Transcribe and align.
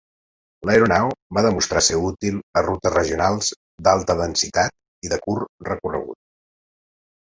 L"aeronau 0.67 1.11
va 1.39 1.43
demostrar 1.47 1.83
ser 1.89 1.99
útil 2.07 2.41
a 2.55 2.65
rutes 2.69 2.97
regionals 2.97 3.53
d""alta 3.89 4.19
densitat" 4.27 4.79
i 5.09 5.17
de 5.17 5.25
curt 5.29 5.71
recorregut. 5.73 6.25